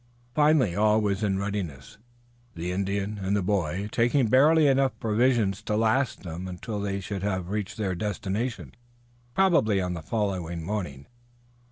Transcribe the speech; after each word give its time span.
Finally 0.33 0.75
all 0.75 0.99
was 0.99 1.21
in 1.21 1.37
readiness, 1.37 1.99
the 2.55 2.71
Indian 2.71 3.19
and 3.19 3.35
the 3.35 3.43
boy 3.43 3.87
taking 3.91 4.25
barely 4.27 4.65
enough 4.65 4.99
provisions 4.99 5.61
to 5.61 5.77
last 5.77 6.23
them 6.23 6.47
until 6.47 6.79
they 6.81 6.99
should 6.99 7.21
have 7.21 7.49
reached 7.49 7.77
their 7.77 7.93
destination, 7.93 8.73
probably 9.35 9.79
on 9.79 9.93
the 9.93 10.01
following 10.01 10.63
morning. 10.63 11.05